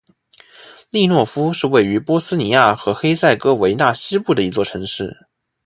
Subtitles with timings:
[0.89, 5.27] 利夫诺是位于波斯尼亚和黑塞哥维纳西部的一座城市。